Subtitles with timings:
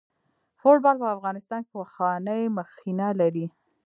[0.59, 3.45] فوټبال په افغانستان کې پخوانۍ مخینه لري.